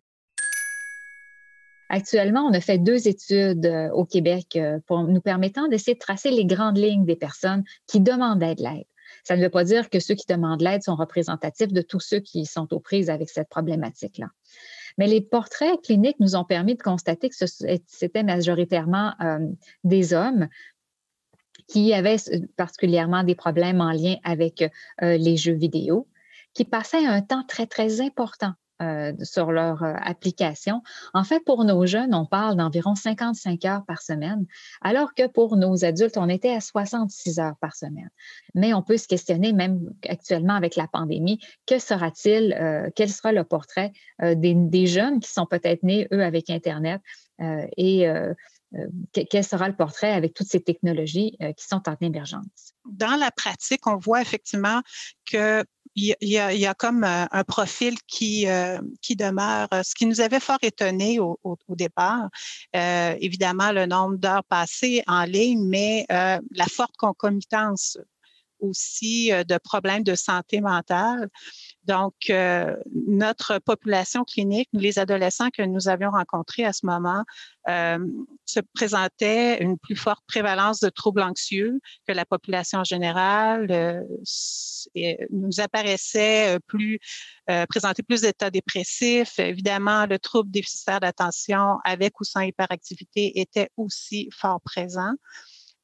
Actuellement, 1.91 2.43
on 2.43 2.53
a 2.53 2.61
fait 2.61 2.79
deux 2.79 3.09
études 3.09 3.65
euh, 3.65 3.91
au 3.93 4.05
Québec 4.05 4.57
euh, 4.57 4.79
pour 4.87 5.05
nous 5.05 5.23
permettant 5.23 5.69
d'essayer 5.69 5.95
de 5.95 5.99
tracer 5.99 6.31
les 6.31 6.45
grandes 6.45 6.77
lignes 6.77 7.07
des 7.07 7.17
personnes 7.17 7.65
qui 7.87 8.01
demandent 8.01 8.41
de 8.41 8.63
l'aide. 8.63 8.85
Ça 9.25 9.37
ne 9.37 9.43
veut 9.43 9.49
pas 9.49 9.65
dire 9.65 9.89
que 9.89 9.99
ceux 9.99 10.15
qui 10.15 10.27
demandent 10.29 10.61
l'aide 10.61 10.83
sont 10.83 10.97
représentatifs 10.97 11.73
de 11.73 11.81
tous 11.81 12.01
ceux 12.01 12.21
qui 12.21 12.45
sont 12.45 12.73
aux 12.75 12.81
prises 12.81 13.09
avec 13.09 13.31
cette 13.31 13.49
problématique-là. 13.49 14.27
Mais 14.99 15.07
les 15.07 15.23
portraits 15.23 15.81
cliniques 15.83 16.21
nous 16.21 16.37
ont 16.37 16.45
permis 16.45 16.75
de 16.75 16.83
constater 16.83 17.31
que 17.31 17.35
c'était 17.87 18.23
majoritairement 18.23 19.15
euh, 19.23 19.39
des 19.85 20.13
hommes 20.13 20.49
qui 21.69 21.93
avaient 21.93 22.17
particulièrement 22.57 23.23
des 23.23 23.35
problèmes 23.35 23.81
en 23.81 23.93
lien 23.93 24.17
avec 24.25 24.63
euh, 24.63 25.17
les 25.17 25.37
jeux 25.37 25.55
vidéo, 25.55 26.09
qui 26.55 26.65
passaient 26.65 27.07
un 27.07 27.21
temps 27.21 27.45
très, 27.47 27.67
très 27.67 28.01
important 28.01 28.55
euh, 28.81 29.13
sur 29.23 29.51
leur 29.51 29.83
euh, 29.83 29.95
application. 30.03 30.83
En 31.13 31.25
fait, 31.25 31.41
pour 31.45 31.65
nos 31.65 31.85
jeunes, 31.85 32.15
on 32.15 32.27
parle 32.27 32.55
d'environ 32.55 32.95
55 32.95 33.65
heures 33.65 33.85
par 33.85 34.01
semaine, 34.03 34.47
alors 34.83 35.15
que 35.15 35.27
pour 35.27 35.57
nos 35.57 35.85
adultes, 35.85 36.17
on 36.17 36.29
était 36.29 36.55
à 36.55 36.61
66 36.61 37.41
heures 37.41 37.57
par 37.61 37.75
semaine. 37.75 38.09
Mais 38.55 38.75
on 38.75 38.83
peut 38.83 38.97
se 38.97 39.09
questionner, 39.09 39.53
même 39.53 39.81
actuellement 40.09 40.55
avec 40.55 40.77
la 40.77 40.87
pandémie, 40.87 41.41
que 41.67 41.81
sera-t-il, 41.81 42.53
euh, 42.53 42.89
quel 42.95 43.11
sera 43.11 43.33
le 43.33 43.43
portrait 43.43 43.93
euh, 44.23 44.37
des, 44.37 44.55
des, 44.55 44.87
jeunes 44.87 45.19
qui 45.19 45.33
sont 45.33 45.47
peut-être 45.47 45.83
nés, 45.83 46.07
eux, 46.13 46.23
avec 46.23 46.49
Internet 46.49 47.03
euh, 47.41 47.67
et 47.77 48.09
euh, 48.09 48.33
quel 49.13 49.45
sera 49.45 49.69
le 49.69 49.77
portrait 49.77 50.13
avec 50.13 50.35
toutes 50.35 50.49
ces 50.49 50.63
technologies 50.63 51.37
euh, 51.43 51.53
qui 51.53 51.65
sont 51.67 51.83
en 51.89 51.97
émergence? 52.01 52.75
Dans 52.85 53.17
la 53.17 53.31
pratique, 53.31 53.87
on 53.87 53.97
voit 53.97 54.21
effectivement 54.21 54.83
que 55.25 55.65
il 55.95 56.15
y, 56.21 56.67
a, 56.67 56.75
comme 56.75 57.03
un, 57.03 57.29
un 57.31 57.45
profil 57.45 57.95
qui, 58.07 58.47
euh, 58.47 58.79
demeure. 59.11 59.69
Ce 59.83 59.95
qui 59.95 60.07
nous 60.07 60.21
avait 60.21 60.41
fort 60.41 60.59
étonné 60.63 61.19
au, 61.19 61.37
départ, 61.71 62.29
euh, 62.77 63.17
évidemment, 63.21 63.73
le 63.73 63.87
nombre 63.87 64.17
d'heures 64.17 64.45
passées 64.45 65.03
en 65.07 65.25
ligne, 65.25 65.65
mais 65.67 66.07
euh, 66.13 66.39
la 66.53 66.67
forte 66.67 66.97
concomitance 66.97 67.99
aussi 68.61 69.31
de 69.31 69.59
problèmes 69.59 70.03
de 70.03 70.15
santé 70.15 70.61
mentale. 70.61 71.29
Donc, 71.89 72.15
euh, 72.29 72.77
notre 73.07 73.59
population 73.61 74.23
clinique, 74.23 74.69
les 74.75 74.99
adolescents 74.99 75.49
que 75.49 75.63
nous 75.63 75.89
avions 75.89 76.11
rencontrés 76.11 76.67
à 76.67 76.75
ce 76.75 76.85
moment, 76.85 77.25
euh, 77.71 77.99
se 78.45 78.61
présentaient 78.75 79.63
une 79.63 79.79
plus 79.79 79.97
forte 79.97 80.23
prévalence 80.27 80.81
de 80.81 80.91
troubles 80.91 81.23
anxieux 81.23 81.81
que 82.07 82.13
la 82.13 82.27
population 82.27 82.85
générale. 82.85 83.67
Euh, 83.71 84.03
nous 85.31 85.61
apparaissait 85.61 86.59
plus, 86.67 86.99
présenter 87.69 88.03
plus 88.03 88.23
d'états 88.23 88.51
dépressifs. 88.51 89.39
Évidemment, 89.39 90.07
le 90.07 90.19
trouble 90.19 90.51
déficitaire 90.51 91.01
d'attention 91.01 91.79
avec 91.85 92.19
ou 92.21 92.25
sans 92.25 92.41
hyperactivité 92.41 93.39
était 93.41 93.69
aussi 93.77 94.31
fort 94.33 94.61
présent. 94.63 95.13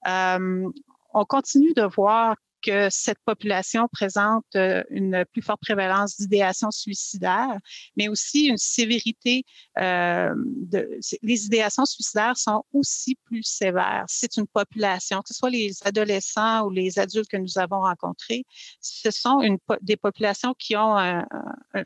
on 0.06 1.24
continue 1.26 1.74
de 1.74 1.82
voir 1.82 2.36
que 2.64 2.88
cette 2.90 3.18
population 3.24 3.88
présente 3.88 4.44
euh, 4.56 4.82
une 4.90 5.24
plus 5.32 5.42
forte 5.42 5.60
prévalence 5.60 6.16
d'idéation 6.16 6.70
suicidaire, 6.70 7.58
mais 7.96 8.08
aussi 8.08 8.46
une 8.46 8.56
sévérité. 8.56 9.44
Euh, 9.78 10.34
de, 10.36 10.98
les 11.22 11.46
idéations 11.46 11.84
suicidaires 11.84 12.36
sont 12.36 12.64
aussi 12.72 13.16
plus 13.24 13.42
sévères. 13.42 14.04
C'est 14.08 14.36
une 14.36 14.46
population, 14.46 15.20
que 15.20 15.28
ce 15.28 15.34
soit 15.34 15.50
les 15.50 15.72
adolescents 15.84 16.64
ou 16.66 16.70
les 16.70 16.98
adultes 16.98 17.28
que 17.28 17.36
nous 17.36 17.58
avons 17.58 17.80
rencontrés, 17.80 18.44
ce 18.80 19.10
sont 19.10 19.40
des 19.82 19.96
populations 19.96 20.54
qui 20.54 20.76
ont 20.76 20.96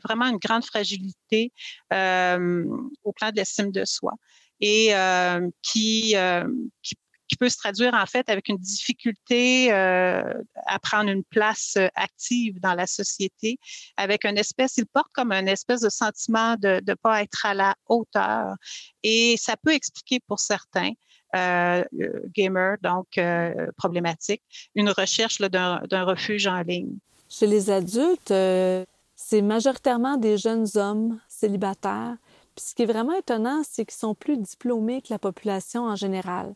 vraiment 0.03 0.27
une 0.27 0.37
grande 0.37 0.63
fragilité 0.63 1.51
euh, 1.93 2.65
au 3.03 3.11
plan 3.13 3.31
de 3.31 3.35
l'estime 3.35 3.71
de 3.71 3.85
soi 3.85 4.13
et 4.59 4.95
euh, 4.95 5.49
qui, 5.61 6.15
euh, 6.15 6.47
qui 6.81 6.95
qui 7.29 7.35
peut 7.37 7.47
se 7.47 7.57
traduire 7.57 7.93
en 7.93 8.05
fait 8.05 8.27
avec 8.29 8.49
une 8.49 8.57
difficulté 8.57 9.71
euh, 9.71 10.33
à 10.65 10.79
prendre 10.79 11.09
une 11.09 11.23
place 11.23 11.75
euh, 11.77 11.87
active 11.95 12.59
dans 12.59 12.73
la 12.73 12.87
société, 12.87 13.59
avec 13.95 14.25
une 14.25 14.37
espèce, 14.37 14.77
il 14.77 14.87
porte 14.87 15.11
comme 15.13 15.31
une 15.31 15.47
espèce 15.47 15.81
de 15.81 15.89
sentiment 15.89 16.55
de 16.55 16.81
ne 16.85 16.93
pas 16.95 17.21
être 17.21 17.45
à 17.45 17.53
la 17.53 17.75
hauteur. 17.87 18.55
Et 19.03 19.35
ça 19.37 19.55
peut 19.55 19.73
expliquer 19.73 20.19
pour 20.27 20.39
certains, 20.39 20.91
euh, 21.35 21.83
gamers, 22.35 22.77
donc 22.81 23.17
euh, 23.19 23.67
problématiques, 23.77 24.41
une 24.73 24.89
recherche 24.89 25.39
d'un 25.39 26.03
refuge 26.03 26.47
en 26.47 26.61
ligne. 26.61 26.97
Chez 27.29 27.45
les 27.45 27.69
adultes, 27.69 28.33
c'est 29.15 29.41
majoritairement 29.43 30.17
des 30.17 30.37
jeunes 30.37 30.65
hommes 30.75 31.19
célibataires. 31.27 32.15
Puis 32.55 32.65
ce 32.65 32.75
qui 32.75 32.81
est 32.81 32.87
vraiment 32.87 33.13
étonnant, 33.13 33.61
c'est 33.63 33.85
qu'ils 33.85 33.99
sont 33.99 34.15
plus 34.15 34.37
diplômés 34.37 35.01
que 35.01 35.09
la 35.11 35.19
population 35.19 35.83
en 35.83 35.95
général. 35.95 36.55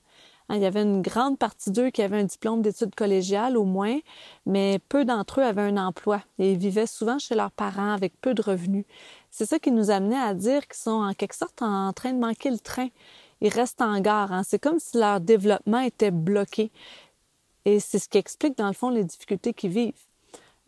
Hein, 0.50 0.55
il 0.57 0.62
y 0.62 0.65
avait 0.65 0.83
une 0.83 1.01
grande 1.01 1.38
partie 1.38 1.71
d'eux 1.71 1.89
qui 1.89 2.01
avaient 2.01 2.19
un 2.19 2.25
diplôme 2.25 2.62
d'études 2.62 2.95
collégiales 2.95 3.57
au 3.57 3.63
moins, 3.63 4.00
mais 4.45 4.79
peu 4.89 5.05
d'entre 5.05 5.41
eux 5.41 5.43
avaient 5.43 5.62
un 5.62 5.77
emploi 5.77 6.21
et 6.39 6.53
ils 6.53 6.57
vivaient 6.57 6.88
souvent 6.88 7.19
chez 7.19 7.35
leurs 7.35 7.51
parents 7.51 7.91
avec 7.91 8.19
peu 8.21 8.33
de 8.33 8.41
revenus. 8.41 8.85
C'est 9.31 9.45
ça 9.45 9.59
qui 9.59 9.71
nous 9.71 9.89
amenait 9.89 10.19
à 10.19 10.33
dire 10.33 10.67
qu'ils 10.67 10.81
sont 10.81 10.91
en 10.91 11.13
quelque 11.13 11.35
sorte 11.35 11.62
en 11.62 11.91
train 11.93 12.13
de 12.13 12.19
manquer 12.19 12.51
le 12.51 12.59
train. 12.59 12.89
Ils 13.41 13.50
restent 13.50 13.81
en 13.81 14.00
gare. 14.00 14.31
Hein. 14.31 14.43
C'est 14.45 14.59
comme 14.59 14.79
si 14.79 14.97
leur 14.97 15.19
développement 15.19 15.79
était 15.79 16.12
bloqué. 16.12 16.71
Et 17.65 17.79
c'est 17.79 18.00
ce 18.00 18.07
qui 18.07 18.17
explique, 18.17 18.57
dans 18.57 18.67
le 18.67 18.73
fond, 18.73 18.89
les 18.89 19.03
difficultés 19.03 19.53
qu'ils 19.53 19.71
vivent. 19.71 19.93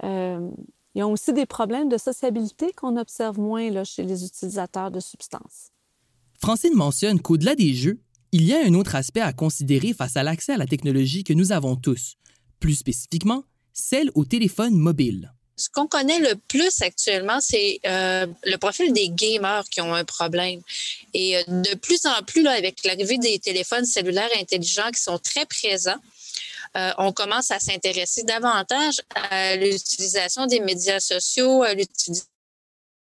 Euh, 0.03 0.49
ils 0.95 1.03
ont 1.03 1.11
aussi 1.11 1.33
des 1.33 1.45
problèmes 1.45 1.89
de 1.89 1.97
sociabilité 1.97 2.71
qu'on 2.73 2.97
observe 2.97 3.39
moins 3.39 3.69
là, 3.69 3.83
chez 3.83 4.03
les 4.03 4.25
utilisateurs 4.25 4.91
de 4.91 4.99
substances. 4.99 5.71
Francine 6.41 6.73
mentionne 6.73 7.19
qu'au-delà 7.19 7.55
des 7.55 7.73
jeux, 7.73 7.99
il 8.35 8.43
y 8.43 8.53
a 8.53 8.59
un 8.59 8.73
autre 8.73 8.95
aspect 8.95 9.21
à 9.21 9.31
considérer 9.31 9.93
face 9.93 10.17
à 10.17 10.23
l'accès 10.23 10.51
à 10.51 10.57
la 10.57 10.65
technologie 10.65 11.23
que 11.23 11.31
nous 11.31 11.53
avons 11.53 11.77
tous, 11.77 12.15
plus 12.59 12.75
spécifiquement 12.75 13.45
celle 13.71 14.11
au 14.13 14.25
téléphone 14.25 14.75
mobile. 14.75 15.31
Ce 15.55 15.69
qu'on 15.69 15.87
connaît 15.87 16.19
le 16.19 16.35
plus 16.49 16.81
actuellement, 16.81 17.39
c'est 17.39 17.79
euh, 17.87 18.27
le 18.43 18.57
profil 18.57 18.91
des 18.91 19.07
gamers 19.07 19.63
qui 19.71 19.79
ont 19.79 19.93
un 19.93 20.03
problème. 20.03 20.59
Et 21.13 21.37
euh, 21.37 21.43
de 21.47 21.75
plus 21.75 22.05
en 22.05 22.23
plus, 22.23 22.41
là, 22.41 22.51
avec 22.51 22.83
l'arrivée 22.83 23.17
des 23.17 23.39
téléphones 23.39 23.85
cellulaires 23.85 24.27
intelligents 24.37 24.91
qui 24.93 25.01
sont 25.01 25.17
très 25.17 25.45
présents, 25.45 26.01
euh, 26.75 26.91
on 26.97 27.13
commence 27.13 27.51
à 27.51 27.59
s'intéresser 27.61 28.23
davantage 28.23 28.99
à 29.15 29.55
l'utilisation 29.55 30.45
des 30.45 30.59
médias 30.59 30.99
sociaux, 30.99 31.63
à 31.63 31.73
l'utilisation 31.73 32.34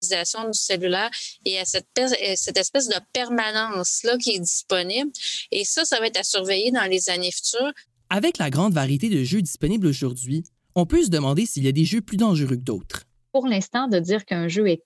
du 0.01 0.57
cellulaire 0.59 1.09
et 1.45 1.59
à 1.59 1.65
cette, 1.65 1.87
cette 2.35 2.57
espèce 2.57 2.87
de 2.87 2.95
permanence-là 3.13 4.17
qui 4.17 4.31
est 4.31 4.39
disponible. 4.39 5.11
Et 5.51 5.63
ça, 5.65 5.85
ça 5.85 5.99
va 5.99 6.07
être 6.07 6.19
à 6.19 6.23
surveiller 6.23 6.71
dans 6.71 6.89
les 6.89 7.09
années 7.09 7.31
futures. 7.31 7.71
Avec 8.09 8.37
la 8.37 8.49
grande 8.49 8.73
variété 8.73 9.09
de 9.09 9.23
jeux 9.23 9.41
disponibles 9.41 9.87
aujourd'hui, 9.87 10.43
on 10.75 10.85
peut 10.85 11.03
se 11.03 11.09
demander 11.09 11.45
s'il 11.45 11.63
y 11.63 11.67
a 11.67 11.71
des 11.71 11.85
jeux 11.85 12.01
plus 12.01 12.17
dangereux 12.17 12.55
que 12.55 12.61
d'autres. 12.61 13.03
Pour 13.31 13.47
l'instant, 13.47 13.87
de 13.87 13.99
dire 13.99 14.25
qu'un 14.25 14.47
jeu 14.47 14.67
est 14.67 14.83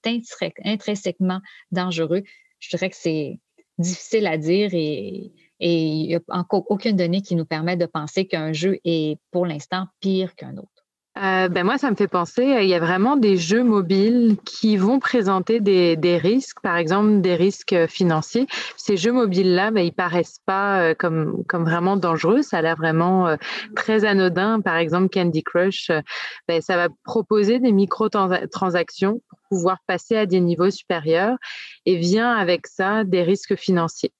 intrinsèquement 0.64 1.42
dangereux, 1.72 2.24
je 2.60 2.70
dirais 2.70 2.90
que 2.90 2.96
c'est 2.98 3.40
difficile 3.78 4.28
à 4.28 4.38
dire 4.38 4.74
et, 4.74 5.32
et 5.60 5.84
il 5.84 6.08
n'y 6.08 6.16
a 6.16 6.22
encore 6.30 6.66
aucune 6.70 6.96
donnée 6.96 7.22
qui 7.22 7.36
nous 7.36 7.46
permet 7.46 7.78
de 7.78 7.86
penser 7.86 8.26
qu'un 8.26 8.54
jeu 8.54 8.80
est 8.86 9.20
pour 9.32 9.46
l'instant 9.46 9.88
pire 10.00 10.36
qu'un 10.36 10.58
autre. 10.58 10.79
Euh, 11.22 11.50
ben 11.50 11.66
moi, 11.66 11.78
ça 11.78 11.92
me 11.92 11.96
fait 11.98 12.08
penser, 12.08 12.54
euh, 12.54 12.62
il 12.62 12.70
y 12.70 12.74
a 12.74 12.80
vraiment 12.80 13.18
des 13.18 13.36
jeux 13.36 13.64
mobiles 13.64 14.38
qui 14.46 14.78
vont 14.78 15.00
présenter 15.00 15.60
des, 15.60 16.18
risques, 16.18 16.62
par 16.62 16.78
exemple 16.78 17.20
des 17.20 17.36
risques 17.36 17.74
euh, 17.74 17.88
financiers. 17.88 18.48
Ces 18.78 18.96
jeux 18.96 19.12
mobiles-là, 19.12 19.72
ben, 19.72 19.82
ils 19.82 19.92
paraissent 19.92 20.40
pas 20.46 20.96
comme, 20.96 21.44
comme 21.48 21.66
vraiment 21.66 21.98
dangereux, 21.98 22.42
ça 22.42 22.60
a 22.60 22.62
l'air 22.62 22.78
vraiment 22.78 23.36
très 23.76 24.06
anodin. 24.06 24.62
Par 24.62 24.78
exemple, 24.78 25.10
Candy 25.10 25.44
Crush, 25.44 25.92
ben, 26.48 26.62
ça 26.62 26.78
va 26.78 26.88
proposer 27.04 27.60
des 27.60 27.74
micro-transactions 27.74 29.22
pour 29.30 29.40
pouvoir 29.50 29.80
passer 29.88 30.16
à 30.16 30.26
des 30.26 30.40
niveaux 30.40 30.70
supérieurs 30.70 31.38
et 31.86 31.98
vient 31.98 32.32
avec 32.32 32.68
ça 32.68 33.04
des 33.04 33.24
risques 33.24 33.56
financiers. 33.56 34.14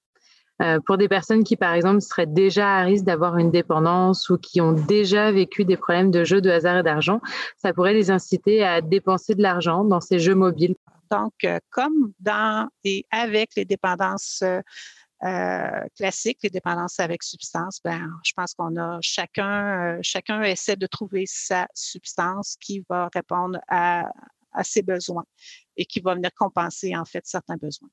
Euh, 0.62 0.80
pour 0.86 0.98
des 0.98 1.08
personnes 1.08 1.44
qui, 1.44 1.56
par 1.56 1.74
exemple, 1.74 2.02
seraient 2.02 2.26
déjà 2.26 2.78
à 2.78 2.82
risque 2.84 3.06
d'avoir 3.06 3.38
une 3.38 3.52
dépendance 3.52 4.30
ou 4.30 4.38
qui 4.38 4.60
ont 4.60 4.74
déjà 4.74 5.32
vécu 5.32 5.64
des 5.64 5.78
problèmes 5.78 6.12
de 6.12 6.24
jeux 6.24 6.42
de 6.42 6.50
hasard 6.50 6.78
et 6.78 6.84
d'argent, 6.84 7.22
ça 7.58 7.74
pourrait 7.74 7.94
les 7.94 8.12
inciter 8.12 8.64
à 8.64 8.82
dépenser 8.82 9.36
de 9.36 9.42
l'argent 9.42 9.84
dans 9.86 10.02
ces 10.02 10.20
jeux 10.20 10.36
mobiles. 10.36 10.76
Donc, 11.12 11.34
euh, 11.44 11.60
comme 11.70 12.14
dans 12.20 12.68
et 12.84 13.06
avec 13.10 13.56
les 13.56 13.66
dépendances 13.66 14.44
euh, 15.24 15.82
classiques, 15.96 16.40
les 16.44 16.50
dépendances 16.50 17.00
avec 17.00 17.24
substance, 17.24 17.80
ben, 17.84 18.10
je 18.24 18.34
pense 18.36 18.54
qu'on 18.54 18.76
a 18.76 19.00
chacun, 19.02 19.98
chacun 20.02 20.44
essaie 20.44 20.76
de 20.76 20.88
trouver 20.88 21.24
sa 21.26 21.68
substance 21.74 22.58
qui 22.60 22.86
va 22.90 23.10
répondre 23.14 23.60
à, 23.70 24.10
à 24.52 24.64
ses 24.64 24.82
besoins 24.82 25.26
et 25.78 25.86
qui 25.86 26.00
va 26.00 26.16
venir 26.16 26.32
compenser 26.38 26.96
en 26.96 27.06
fait 27.06 27.26
certains 27.26 27.58
besoins. 27.58 27.90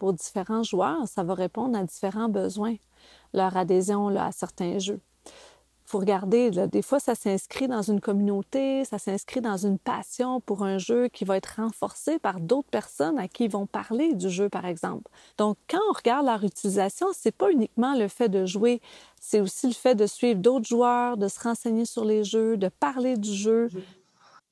Pour 0.00 0.14
différents 0.14 0.62
joueurs, 0.62 1.06
ça 1.06 1.22
va 1.22 1.34
répondre 1.34 1.76
à 1.76 1.84
différents 1.84 2.30
besoins, 2.30 2.76
leur 3.34 3.54
adhésion 3.58 4.08
à 4.08 4.32
certains 4.32 4.78
jeux. 4.78 4.98
Faut 5.84 5.98
regarder, 5.98 6.50
des 6.50 6.80
fois, 6.80 7.00
ça 7.00 7.14
s'inscrit 7.14 7.68
dans 7.68 7.82
une 7.82 8.00
communauté, 8.00 8.86
ça 8.86 8.98
s'inscrit 8.98 9.42
dans 9.42 9.58
une 9.58 9.78
passion 9.78 10.40
pour 10.40 10.62
un 10.62 10.78
jeu 10.78 11.08
qui 11.08 11.26
va 11.26 11.36
être 11.36 11.56
renforcé 11.56 12.18
par 12.18 12.40
d'autres 12.40 12.70
personnes 12.70 13.18
à 13.18 13.28
qui 13.28 13.44
ils 13.44 13.50
vont 13.50 13.66
parler 13.66 14.14
du 14.14 14.30
jeu, 14.30 14.48
par 14.48 14.64
exemple. 14.64 15.10
Donc, 15.36 15.58
quand 15.68 15.80
on 15.90 15.92
regarde 15.92 16.24
leur 16.24 16.44
utilisation, 16.44 17.08
c'est 17.12 17.36
pas 17.36 17.50
uniquement 17.50 17.94
le 17.94 18.08
fait 18.08 18.30
de 18.30 18.46
jouer, 18.46 18.80
c'est 19.20 19.40
aussi 19.40 19.66
le 19.66 19.74
fait 19.74 19.94
de 19.94 20.06
suivre 20.06 20.40
d'autres 20.40 20.66
joueurs, 20.66 21.18
de 21.18 21.28
se 21.28 21.40
renseigner 21.40 21.84
sur 21.84 22.06
les 22.06 22.24
jeux, 22.24 22.56
de 22.56 22.68
parler 22.68 23.18
du 23.18 23.34
jeu. 23.34 23.68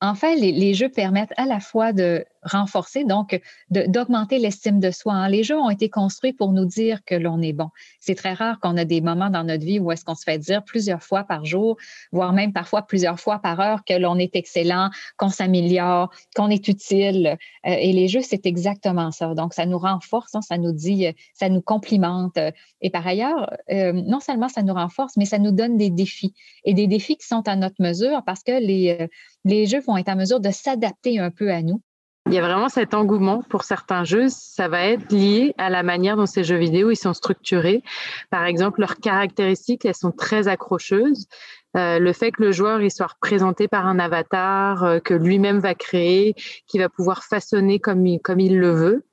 En 0.01 0.15
fait, 0.15 0.35
les 0.35 0.73
jeux 0.73 0.89
permettent 0.89 1.33
à 1.37 1.45
la 1.45 1.59
fois 1.59 1.91
de 1.91 2.25
renforcer, 2.43 3.03
donc 3.03 3.39
d'augmenter 3.69 4.39
l'estime 4.39 4.79
de 4.79 4.91
soi. 4.91 5.13
Hein. 5.13 5.29
Les 5.29 5.43
jeux 5.43 5.57
ont 5.57 5.69
été 5.69 5.89
construits 5.89 6.33
pour 6.33 6.51
nous 6.51 6.65
dire 6.65 7.03
que 7.05 7.15
l'on 7.15 7.41
est 7.41 7.53
bon. 7.53 7.69
C'est 7.99 8.15
très 8.15 8.33
rare 8.33 8.59
qu'on 8.59 8.77
a 8.77 8.85
des 8.85 9.01
moments 9.01 9.29
dans 9.29 9.43
notre 9.43 9.65
vie 9.65 9.79
où 9.79 9.91
est-ce 9.91 10.05
qu'on 10.05 10.15
se 10.15 10.23
fait 10.23 10.37
dire 10.37 10.63
plusieurs 10.63 11.03
fois 11.03 11.23
par 11.23 11.45
jour, 11.45 11.77
voire 12.11 12.33
même 12.33 12.53
parfois 12.53 12.83
plusieurs 12.83 13.19
fois 13.19 13.39
par 13.39 13.59
heure 13.59 13.83
que 13.83 13.93
l'on 13.93 14.17
est 14.17 14.35
excellent, 14.35 14.89
qu'on 15.17 15.29
s'améliore, 15.29 16.11
qu'on 16.35 16.49
est 16.49 16.67
utile. 16.67 17.37
Euh, 17.65 17.75
et 17.77 17.91
les 17.91 18.07
jeux, 18.07 18.21
c'est 18.21 18.45
exactement 18.45 19.11
ça. 19.11 19.33
Donc, 19.33 19.53
ça 19.53 19.65
nous 19.65 19.77
renforce, 19.77 20.33
hein, 20.35 20.41
ça 20.41 20.57
nous 20.57 20.71
dit, 20.71 21.07
ça 21.33 21.49
nous 21.49 21.61
complimente. 21.61 22.37
Et 22.81 22.89
par 22.89 23.05
ailleurs, 23.05 23.51
euh, 23.71 23.91
non 23.91 24.19
seulement 24.19 24.49
ça 24.49 24.63
nous 24.63 24.73
renforce, 24.73 25.17
mais 25.17 25.25
ça 25.25 25.39
nous 25.39 25.51
donne 25.51 25.77
des 25.77 25.89
défis. 25.89 26.33
Et 26.63 26.73
des 26.73 26.87
défis 26.87 27.17
qui 27.17 27.27
sont 27.27 27.47
à 27.47 27.55
notre 27.55 27.81
mesure 27.81 28.23
parce 28.25 28.43
que 28.43 28.51
les, 28.51 28.97
euh, 29.01 29.07
les 29.45 29.65
jeux 29.65 29.81
vont 29.81 29.97
être 29.97 30.09
en 30.09 30.15
mesure 30.15 30.39
de 30.39 30.51
s'adapter 30.51 31.19
un 31.19 31.31
peu 31.31 31.51
à 31.51 31.61
nous 31.61 31.81
il 32.29 32.35
y 32.35 32.37
a 32.37 32.41
vraiment 32.41 32.69
cet 32.69 32.93
engouement 32.93 33.41
pour 33.49 33.63
certains 33.63 34.03
jeux. 34.03 34.27
Ça 34.29 34.67
va 34.67 34.85
être 34.85 35.11
lié 35.11 35.55
à 35.57 35.71
la 35.71 35.81
manière 35.81 36.15
dont 36.15 36.27
ces 36.27 36.43
jeux 36.43 36.57
vidéo 36.57 36.91
ils 36.91 36.95
sont 36.95 37.13
structurés. 37.13 37.81
Par 38.29 38.45
exemple, 38.45 38.81
leurs 38.81 38.97
caractéristiques, 38.97 39.83
elles 39.83 39.95
sont 39.95 40.11
très 40.11 40.47
accrocheuses. 40.47 41.27
Euh, 41.75 41.97
le 41.97 42.13
fait 42.13 42.31
que 42.31 42.43
le 42.43 42.51
joueur 42.51 42.81
il 42.81 42.91
soit 42.91 43.07
représenté 43.07 43.67
par 43.67 43.87
un 43.87 43.99
avatar 43.99 44.83
euh, 44.83 44.99
que 44.99 45.15
lui-même 45.15 45.59
va 45.59 45.73
créer, 45.73 46.35
qui 46.67 46.77
va 46.77 46.89
pouvoir 46.89 47.23
façonner 47.23 47.79
comme 47.79 48.05
il, 48.05 48.19
comme 48.19 48.39
il 48.39 48.59
le 48.59 48.71
veut. 48.71 49.05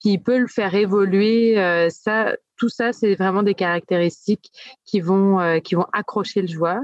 qui 0.00 0.18
peut 0.18 0.38
le 0.38 0.48
faire 0.48 0.74
évoluer. 0.74 1.56
ça, 1.90 2.36
tout 2.56 2.68
ça, 2.68 2.92
c'est 2.92 3.14
vraiment 3.14 3.42
des 3.42 3.54
caractéristiques 3.54 4.50
qui 4.84 5.00
vont, 5.00 5.60
qui 5.60 5.76
vont 5.76 5.86
accrocher 5.92 6.42
le 6.42 6.48
joueur 6.48 6.80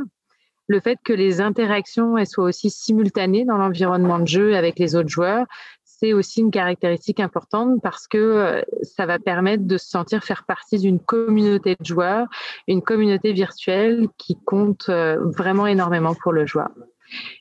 le 0.70 0.78
fait 0.78 0.98
que 1.04 1.12
les 1.12 1.40
interactions 1.40 2.14
soient 2.24 2.44
aussi 2.44 2.70
simultanées 2.70 3.44
dans 3.44 3.56
l'environnement 3.56 4.20
de 4.20 4.28
jeu 4.28 4.54
avec 4.54 4.78
les 4.78 4.94
autres 4.94 5.08
joueurs, 5.08 5.44
c'est 5.84 6.12
aussi 6.12 6.42
une 6.42 6.52
caractéristique 6.52 7.18
importante 7.18 7.82
parce 7.82 8.06
que 8.06 8.18
euh, 8.18 8.62
ça 8.82 9.04
va 9.04 9.18
permettre 9.18 9.64
de 9.66 9.76
se 9.76 9.88
sentir 9.88 10.22
faire 10.22 10.44
partie 10.44 10.78
d'une 10.78 11.00
communauté 11.00 11.74
de 11.78 11.84
joueurs, 11.84 12.28
une 12.68 12.82
communauté 12.82 13.32
virtuelle 13.32 14.06
qui 14.16 14.38
compte 14.46 14.86
euh, 14.90 15.16
vraiment 15.36 15.66
énormément 15.66 16.14
pour 16.14 16.32
le 16.32 16.46
joueur. 16.46 16.70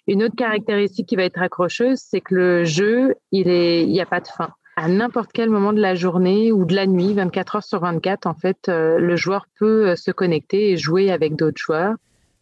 Une 0.07 0.23
autre 0.23 0.35
caractéristique 0.35 1.07
qui 1.07 1.15
va 1.15 1.23
être 1.23 1.39
accrocheuse, 1.39 1.99
c'est 1.99 2.21
que 2.21 2.33
le 2.33 2.63
jeu, 2.65 3.13
il 3.31 3.45
n'y 3.45 4.01
a 4.01 4.07
pas 4.07 4.21
de 4.21 4.27
fin. 4.27 4.49
À 4.75 4.87
n'importe 4.87 5.29
quel 5.31 5.51
moment 5.51 5.71
de 5.71 5.81
la 5.81 5.93
journée 5.93 6.51
ou 6.51 6.65
de 6.65 6.73
la 6.73 6.87
nuit, 6.87 7.13
24 7.13 7.57
heures 7.57 7.63
sur 7.63 7.81
24, 7.81 8.25
en 8.25 8.33
fait, 8.33 8.69
euh, 8.69 8.97
le 8.97 9.15
joueur 9.15 9.45
peut 9.59 9.95
se 9.95 10.09
connecter 10.09 10.71
et 10.71 10.77
jouer 10.77 11.11
avec 11.11 11.35
d'autres 11.35 11.61
joueurs. 11.61 11.93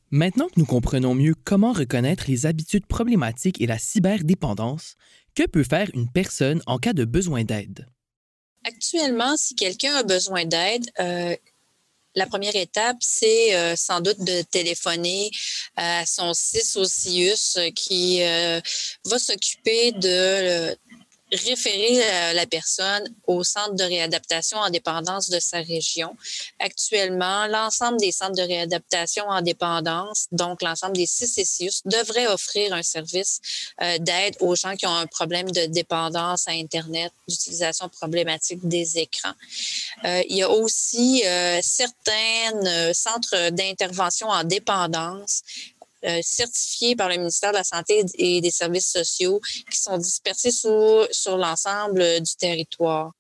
Maintenant 0.10 0.48
que 0.48 0.58
nous 0.58 0.66
comprenons 0.66 1.14
mieux 1.16 1.36
comment 1.44 1.74
reconnaître 1.74 2.26
les 2.30 2.46
habitudes 2.46 2.86
problématiques 2.86 3.60
et 3.60 3.68
la 3.68 3.78
cyberdépendance, 3.78 4.96
que 5.36 5.46
peut 5.46 5.66
faire 5.66 5.90
une 5.94 6.10
personne 6.10 6.62
en 6.66 6.78
cas 6.78 6.94
de 6.94 7.04
besoin 7.04 7.44
d'aide? 7.44 7.88
Actuellement, 8.64 9.36
si 9.36 9.54
quelqu'un 9.56 9.96
a 9.96 10.04
besoin 10.04 10.46
d'aide, 10.46 10.90
euh, 11.00 11.36
la 12.16 12.26
première 12.26 12.56
étape, 12.56 12.98
c'est 13.02 13.56
euh, 13.56 13.76
sans 13.76 14.02
doute 14.02 14.24
de 14.24 14.42
téléphoner 14.42 15.30
à 15.76 16.06
son 16.06 16.34
CIS 16.34 16.78
au 16.78 17.72
qui 17.76 18.24
euh, 18.24 18.60
va 19.06 19.20
s'occuper 19.20 19.92
de, 19.92 20.76
référer 21.32 22.02
euh, 22.02 22.34
la 22.34 22.46
personne 22.46 23.04
au 23.26 23.44
centre 23.44 23.74
de 23.74 23.84
réadaptation 23.84 24.58
en 24.58 24.70
dépendance 24.70 25.30
de 25.30 25.40
sa 25.40 25.60
région. 25.60 26.16
Actuellement, 26.60 27.48
l'ensemble 27.48 27.98
des 27.98 28.12
centres 28.12 28.36
de 28.36 28.42
réadaptation 28.42 29.28
en 29.28 29.42
dépendance, 29.42 30.28
donc 30.32 30.62
l'ensemble 30.62 30.96
des 30.96 31.06
CCCIUS, 31.06 31.82
devraient 31.86 32.28
offrir 32.28 32.74
un 32.74 32.84
service 32.84 33.42
euh, 33.82 33.98
d'aide 33.98 34.38
aux 34.40 34.56
gens 34.56 34.76
qui 34.76 34.88
ont 34.88 34.96
un 34.96 35.08
problème 35.08 35.52
de 35.52 35.66
dépendance 35.66 36.48
à 36.48 36.52
Internet, 36.52 37.12
d'utilisation 37.28 37.90
problématique 37.90 38.66
des 38.68 38.98
écrans. 38.98 39.34
Euh, 40.06 40.24
il 40.30 40.38
y 40.38 40.44
a 40.44 40.50
aussi 40.50 41.24
certains 41.62 42.94
centres 42.94 43.50
d'intervention 43.50 44.30
en 44.30 44.44
dépendance 44.44 45.44
euh, 46.06 46.20
certifiés 46.22 46.96
par 46.96 47.10
le 47.10 47.16
ministère 47.16 47.52
de 47.52 47.58
la 47.58 47.64
Santé 47.64 48.06
et 48.20 48.40
des 48.40 48.52
Services 48.52 48.92
sociaux 48.92 49.40
qui 49.72 49.80
sont 49.80 49.98
dispersés 49.98 50.52
sur, 50.52 51.08
sur 51.10 51.38
l'ensemble 51.38 52.22
du 52.22 52.36
territoire. 52.38 53.14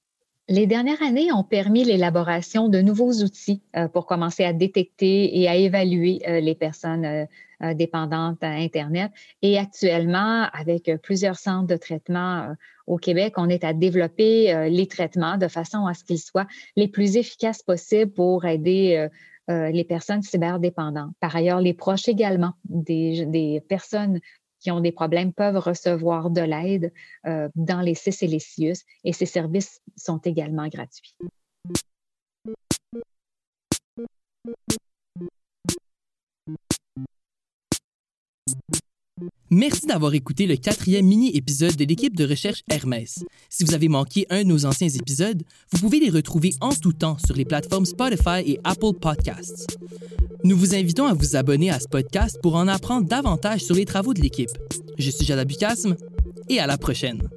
Les 0.47 0.67
dernières 0.67 1.01
années 1.01 1.31
ont 1.33 1.43
permis 1.43 1.83
l'élaboration 1.83 2.69
de 2.69 2.79
nouveaux 2.79 3.11
outils 3.23 3.63
euh, 3.75 3.87
pour 3.87 4.05
commencer 4.05 4.45
à 4.45 4.53
détecter 4.53 5.39
et 5.39 5.49
à 5.49 5.55
évaluer 5.55 6.21
euh, 6.27 6.39
les 6.39 6.55
personnes 6.55 7.27
dépendantes 7.73 8.43
à 8.43 8.49
Internet. 8.49 9.11
Et 9.41 9.57
actuellement, 9.57 10.47
avec 10.53 10.91
plusieurs 11.01 11.39
centres 11.39 11.65
de 11.65 11.75
traitement 11.75 12.53
au 12.85 12.97
Québec, 12.97 13.33
on 13.37 13.49
est 13.49 13.63
à 13.63 13.73
développer 13.73 14.69
les 14.69 14.85
traitements 14.85 15.37
de 15.37 15.47
façon 15.47 15.87
à 15.87 15.95
ce 15.95 16.03
qu'ils 16.03 16.19
soient 16.19 16.45
les 16.75 16.87
plus 16.87 17.17
efficaces 17.17 17.63
possibles 17.63 18.11
pour 18.11 18.45
aider 18.45 19.09
euh, 19.49 19.69
les 19.69 19.83
personnes 19.83 20.21
cyberdépendantes. 20.21 21.13
Par 21.19 21.35
ailleurs, 21.35 21.61
les 21.61 21.73
proches 21.73 22.07
également 22.07 22.53
des, 22.65 23.63
personnes 23.69 24.19
qui 24.59 24.71
ont 24.71 24.81
des 24.81 24.91
problèmes 24.91 25.33
peuvent 25.33 25.57
recevoir 25.57 26.29
de 26.29 26.41
l'aide 26.41 26.91
euh, 27.25 27.47
dans 27.55 27.81
les 27.81 27.95
CIS 27.95 28.17
et 28.23 28.27
les 28.27 28.39
CIUS 28.39 28.83
et 29.03 29.13
ces 29.13 29.25
services 29.25 29.81
sont 29.95 30.17
également 30.17 30.67
gratuits. 30.67 31.15
Merci 39.49 39.85
d'avoir 39.85 40.13
écouté 40.13 40.45
le 40.45 40.57
quatrième 40.57 41.05
mini-épisode 41.05 41.77
de 41.77 41.85
l'équipe 41.85 42.17
de 42.17 42.27
recherche 42.27 42.63
Hermès. 42.69 43.23
Si 43.49 43.63
vous 43.63 43.73
avez 43.73 43.87
manqué 43.87 44.25
un 44.29 44.43
de 44.43 44.49
nos 44.49 44.65
anciens 44.65 44.89
épisodes, 44.89 45.41
vous 45.71 45.79
pouvez 45.79 46.01
les 46.01 46.09
retrouver 46.09 46.53
en 46.59 46.71
tout 46.71 46.91
temps 46.91 47.17
sur 47.25 47.33
les 47.33 47.45
plateformes 47.45 47.85
Spotify 47.85 48.41
et 48.45 48.59
Apple 48.65 48.93
Podcasts. 48.99 49.77
Nous 50.43 50.57
vous 50.57 50.75
invitons 50.75 51.05
à 51.05 51.13
vous 51.13 51.37
abonner 51.37 51.69
à 51.69 51.79
ce 51.79 51.87
podcast 51.87 52.39
pour 52.41 52.55
en 52.55 52.67
apprendre 52.67 53.07
davantage 53.07 53.61
sur 53.61 53.75
les 53.75 53.85
travaux 53.85 54.13
de 54.13 54.21
l'équipe. 54.21 54.51
Je 54.97 55.09
suis 55.09 55.25
Jada 55.25 55.45
Bucasme 55.45 55.95
et 56.49 56.59
à 56.59 56.67
la 56.67 56.77
prochaine. 56.77 57.29